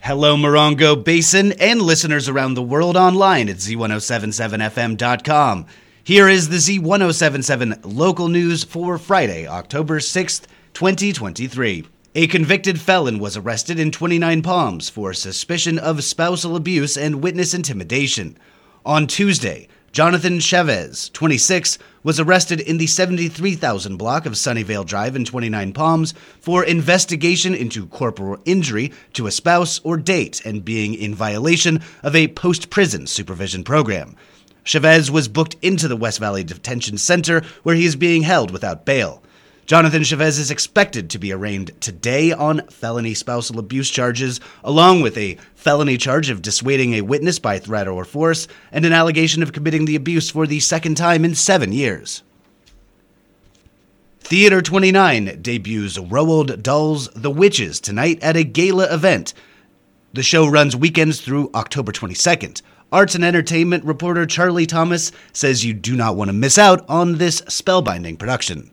[0.00, 5.66] Hello, Morongo Basin and listeners around the world online at Z1077FM.com.
[6.02, 11.84] Here is the Z1077 local news for Friday, October 6th, 2023.
[12.14, 17.52] A convicted felon was arrested in 29 Palms for suspicion of spousal abuse and witness
[17.52, 18.38] intimidation.
[18.86, 25.24] On Tuesday, Jonathan Chavez, 26, was arrested in the 73,000 block of Sunnyvale Drive in
[25.24, 31.14] 29 Palms for investigation into corporal injury to a spouse or date and being in
[31.14, 34.14] violation of a post prison supervision program.
[34.62, 38.84] Chavez was booked into the West Valley Detention Center where he is being held without
[38.84, 39.22] bail.
[39.68, 45.14] Jonathan Chavez is expected to be arraigned today on felony spousal abuse charges, along with
[45.18, 49.52] a felony charge of dissuading a witness by threat or force, and an allegation of
[49.52, 52.22] committing the abuse for the second time in seven years.
[54.20, 59.34] Theater 29 debuts Roald Dahl's The Witches tonight at a gala event.
[60.14, 62.62] The show runs weekends through October 22nd.
[62.90, 67.18] Arts and entertainment reporter Charlie Thomas says you do not want to miss out on
[67.18, 68.70] this spellbinding production.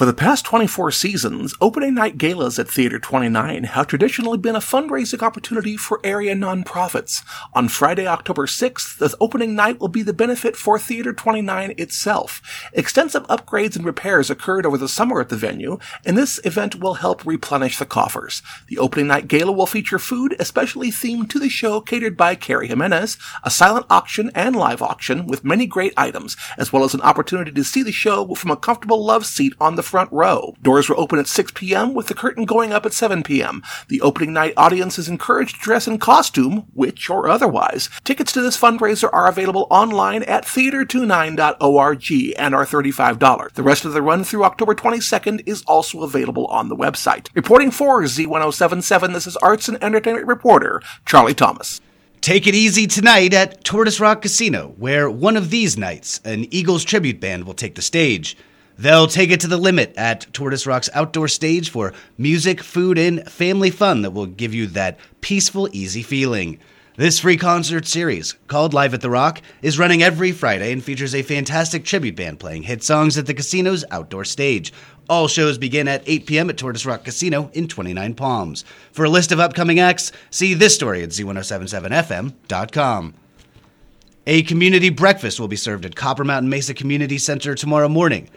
[0.00, 4.60] For the past 24 seasons, opening night galas at Theater 29 have traditionally been a
[4.60, 7.22] fundraising opportunity for area nonprofits.
[7.52, 12.40] On Friday, October 6th, the opening night will be the benefit for Theater 29 itself.
[12.72, 16.94] Extensive upgrades and repairs occurred over the summer at the venue, and this event will
[16.94, 18.40] help replenish the coffers.
[18.68, 22.68] The opening night gala will feature food especially themed to the show catered by Carrie
[22.68, 27.02] Jimenez, a silent auction and live auction with many great items, as well as an
[27.02, 30.54] opportunity to see the show from a comfortable love seat on the front row.
[30.62, 31.92] Doors will open at 6 p.m.
[31.92, 33.62] with the curtain going up at 7 p.m.
[33.88, 37.90] The opening night audience is encouraged to dress in costume, witch or otherwise.
[38.04, 43.52] Tickets to this fundraiser are available online at theater29.org and are $35.
[43.52, 47.28] The rest of the run through October 22nd is also available on the website.
[47.34, 51.80] Reporting for Z1077, this is arts and entertainment reporter Charlie Thomas.
[52.20, 56.84] Take it easy tonight at Tortoise Rock Casino, where one of these nights, an Eagles
[56.84, 58.36] tribute band will take the stage.
[58.80, 63.30] They'll take it to the limit at Tortoise Rock's outdoor stage for music, food, and
[63.30, 66.58] family fun that will give you that peaceful, easy feeling.
[66.96, 71.14] This free concert series, called Live at the Rock, is running every Friday and features
[71.14, 74.72] a fantastic tribute band playing hit songs at the casino's outdoor stage.
[75.10, 76.48] All shows begin at 8 p.m.
[76.48, 78.64] at Tortoise Rock Casino in 29 Palms.
[78.92, 83.14] For a list of upcoming acts, see this story at z1077fm.com.
[84.26, 88.30] A community breakfast will be served at Copper Mountain Mesa Community Center tomorrow morning.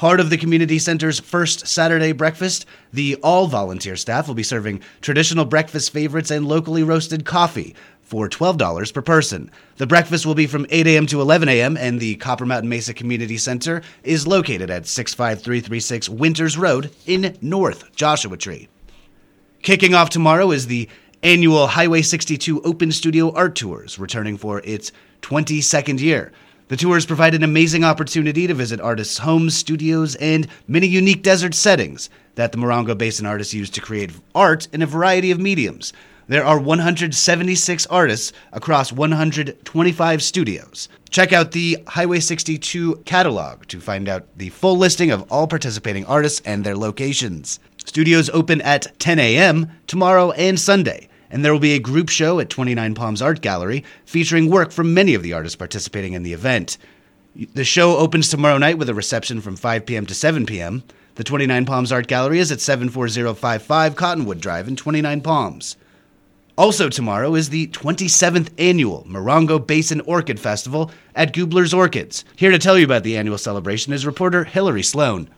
[0.00, 4.80] Part of the community center's first Saturday breakfast, the all volunteer staff will be serving
[5.02, 9.50] traditional breakfast favorites and locally roasted coffee for $12 per person.
[9.76, 11.04] The breakfast will be from 8 a.m.
[11.08, 16.56] to 11 a.m., and the Copper Mountain Mesa Community Center is located at 65336 Winters
[16.56, 18.70] Road in North Joshua Tree.
[19.60, 20.88] Kicking off tomorrow is the
[21.22, 26.32] annual Highway 62 Open Studio Art Tours, returning for its 22nd year.
[26.70, 31.52] The tours provide an amazing opportunity to visit artists' homes, studios, and many unique desert
[31.52, 35.92] settings that the Morongo Basin artists use to create art in a variety of mediums.
[36.28, 40.88] There are 176 artists across 125 studios.
[41.10, 46.06] Check out the Highway 62 catalog to find out the full listing of all participating
[46.06, 47.58] artists and their locations.
[47.84, 49.72] Studios open at 10 a.m.
[49.88, 53.84] tomorrow and Sunday and there will be a group show at 29 Palms Art Gallery
[54.04, 56.76] featuring work from many of the artists participating in the event.
[57.54, 60.06] The show opens tomorrow night with a reception from 5 p.m.
[60.06, 60.82] to 7 p.m.
[61.14, 65.76] The 29 Palms Art Gallery is at 74055 Cottonwood Drive in 29 Palms.
[66.58, 72.24] Also, tomorrow is the 27th annual Morongo Basin Orchid Festival at Gubler's Orchids.
[72.36, 75.30] Here to tell you about the annual celebration is reporter Hillary Sloan.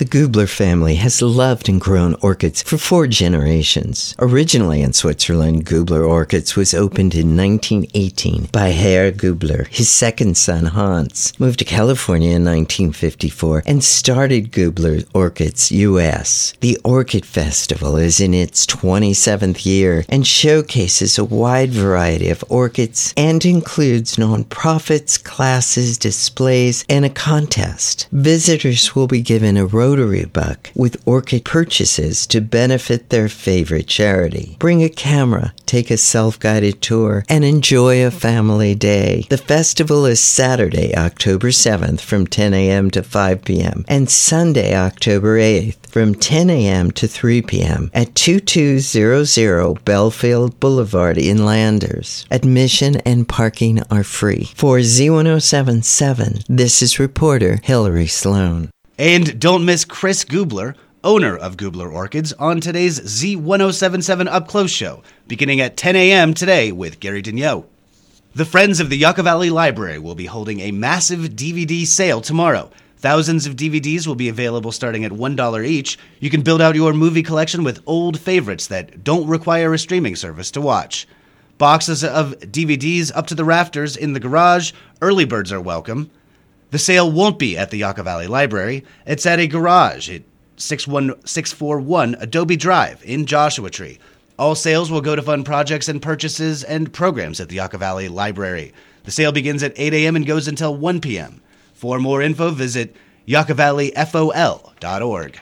[0.00, 4.14] The Gubler family has loved and grown orchids for four generations.
[4.18, 9.66] Originally in Switzerland, Gubler Orchids was opened in 1918 by Herr Gubler.
[9.68, 16.54] His second son, Hans, moved to California in 1954 and started Gubler Orchids US.
[16.60, 23.12] The Orchid Festival is in its 27th year and showcases a wide variety of orchids
[23.18, 28.08] and includes nonprofits, classes, displays, and a contest.
[28.12, 34.54] Visitors will be given a Rotary Buck with orchid purchases to benefit their favorite charity.
[34.60, 39.26] Bring a camera, take a self guided tour, and enjoy a family day.
[39.30, 42.92] The festival is Saturday, October 7th from 10 a.m.
[42.92, 43.84] to 5 p.m.
[43.88, 46.92] and Sunday, October 8th from 10 a.m.
[46.92, 47.90] to 3 p.m.
[47.92, 52.26] at 2200 Belfield Boulevard in Landers.
[52.30, 54.52] Admission and parking are free.
[54.54, 58.70] For Z1077, this is reporter Hillary Sloan.
[59.00, 65.02] And don't miss Chris Gubler owner of Gubler Orchids, on today's Z1077 Up Close show,
[65.26, 66.34] beginning at 10 a.m.
[66.34, 67.64] today with Gary Daigneault.
[68.34, 72.70] The Friends of the Yucca Valley Library will be holding a massive DVD sale tomorrow.
[72.98, 75.98] Thousands of DVDs will be available starting at $1 each.
[76.18, 80.14] You can build out your movie collection with old favorites that don't require a streaming
[80.14, 81.08] service to watch.
[81.56, 84.72] Boxes of DVDs up to the rafters in the garage.
[85.00, 86.10] Early birds are welcome.
[86.70, 88.84] The sale won't be at the Yucca Valley Library.
[89.04, 90.22] It's at a garage at
[90.56, 93.98] 61641 Adobe Drive in Joshua Tree.
[94.38, 98.08] All sales will go to fund projects and purchases and programs at the Yucca Valley
[98.08, 98.72] Library.
[99.02, 100.14] The sale begins at 8 a.m.
[100.14, 101.42] and goes until 1 p.m.
[101.74, 102.94] For more info, visit
[103.26, 105.40] yuccavalleyfol.org.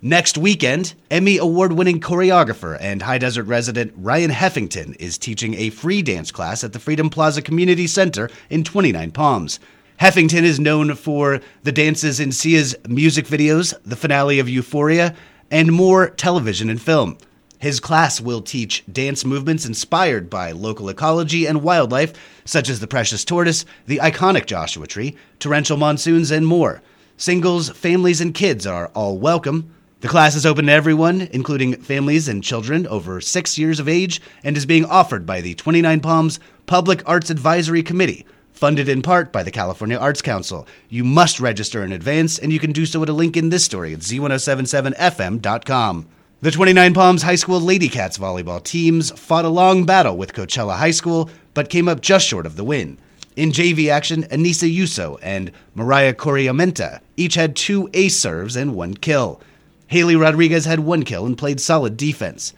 [0.00, 5.70] Next weekend, Emmy award winning choreographer and High Desert resident Ryan Heffington is teaching a
[5.70, 9.58] free dance class at the Freedom Plaza Community Center in 29 Palms.
[10.00, 15.12] Heffington is known for the dances in Sia's music videos, the finale of Euphoria,
[15.50, 17.18] and more television and film.
[17.58, 22.12] His class will teach dance movements inspired by local ecology and wildlife,
[22.44, 26.80] such as the precious tortoise, the iconic Joshua tree, torrential monsoons, and more.
[27.16, 29.74] Singles, families, and kids are all welcome.
[29.98, 34.20] The class is open to everyone, including families and children over six years of age,
[34.44, 38.24] and is being offered by the 29 Palms Public Arts Advisory Committee,
[38.58, 40.66] funded in part by the California Arts Council.
[40.88, 43.64] You must register in advance, and you can do so at a link in this
[43.64, 46.08] story at z1077fm.com.
[46.40, 50.76] The 29 Palms High School Lady Cats volleyball teams fought a long battle with Coachella
[50.76, 52.98] High School, but came up just short of the win.
[53.36, 58.94] In JV action, Anissa Yuso and Mariah Coriamenta each had two ace serves and one
[58.94, 59.40] kill.
[59.86, 62.52] Haley Rodriguez had one kill and played solid defense.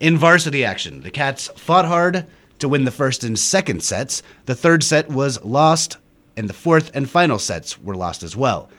[0.00, 2.26] In varsity action, the Cats fought hard
[2.62, 4.22] to win the first and second sets.
[4.46, 5.98] The third set was lost,
[6.36, 8.70] and the fourth and final sets were lost as well.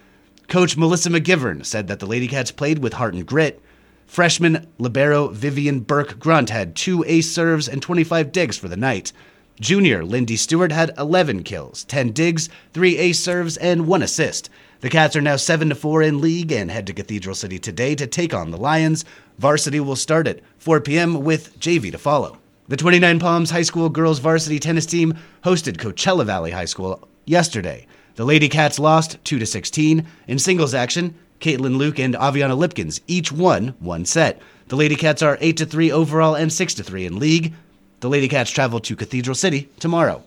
[0.47, 3.61] Coach Melissa McGivern said that the Lady Cats played with heart and grit.
[4.07, 9.13] Freshman libero Vivian Burke Grunt had two ace serves and 25 digs for the night.
[9.59, 14.49] Junior Lindy Stewart had 11 kills, 10 digs, 3 ace serves, and 1 assist.
[14.81, 17.95] The Cats are now 7 to 4 in league and head to Cathedral City today
[17.95, 19.05] to take on the Lions.
[19.37, 21.23] Varsity will start at 4 p.m.
[21.23, 22.37] with JV to follow.
[22.69, 27.85] The 29 Palms High School girls varsity tennis team hosted Coachella Valley High School yesterday.
[28.15, 31.13] The Lady Cats lost 2 to 16 in singles action.
[31.41, 34.41] Caitlin Luke and Aviana Lipkins each won one set.
[34.69, 37.53] The Lady Cats are 8 to 3 overall and 6 to 3 in league.
[37.99, 40.23] The Lady Cats travel to Cathedral City tomorrow.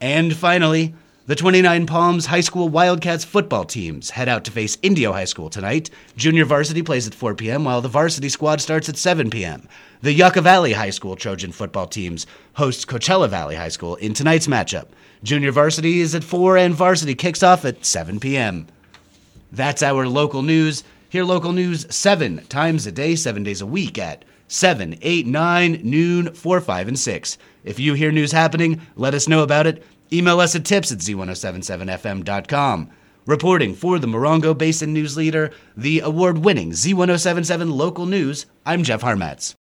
[0.00, 0.94] And finally,
[1.26, 5.50] the 29 Palms High School Wildcats football teams head out to face Indio High School
[5.50, 5.90] tonight.
[6.16, 9.68] Junior varsity plays at 4 p.m., while the varsity squad starts at 7 p.m.
[10.02, 14.46] The Yucca Valley High School Trojan football teams host Coachella Valley High School in tonight's
[14.46, 14.86] matchup.
[15.24, 18.68] Junior varsity is at 4 and varsity kicks off at 7 p.m.
[19.50, 20.84] That's our local news.
[21.08, 25.80] Hear local news seven times a day, seven days a week at 7, 8, 9,
[25.82, 27.38] noon, 4, 5, and 6.
[27.64, 29.82] If you hear news happening, let us know about it.
[30.12, 32.90] Email us at tips at z1077fm.com.
[33.26, 39.02] Reporting for the Morongo Basin News Leader, the award winning Z1077 Local News, I'm Jeff
[39.02, 39.56] Harmatz.